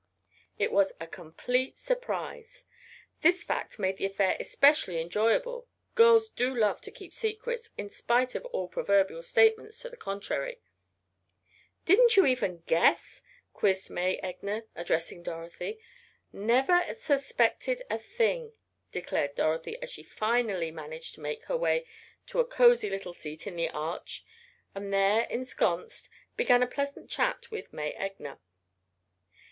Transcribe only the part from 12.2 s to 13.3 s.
even guess?"